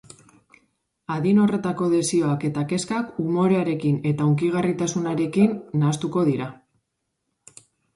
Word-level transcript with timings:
Adin 1.15 1.41
horretako 1.43 1.89
desioak 1.91 2.47
eta 2.51 2.65
kezkak 2.73 3.21
umorearekin 3.27 4.03
eta 4.15 4.33
hunkigarritasunarekin 4.33 5.57
nahastuko 5.83 6.31
dira. 6.35 6.55